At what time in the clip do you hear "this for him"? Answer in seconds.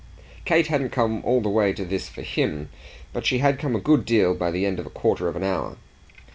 1.85-2.69